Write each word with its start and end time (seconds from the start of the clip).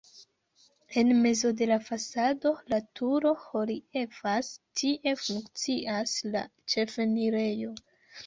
En 1.01 1.09
mezo 1.23 1.49
de 1.57 1.65
la 1.71 1.75
fasado 1.89 2.53
la 2.73 2.79
turo 2.99 3.33
reliefas, 3.41 4.49
tie 4.81 5.13
funkcias 5.25 6.15
la 6.37 6.41
ĉefenirejo. 6.75 7.71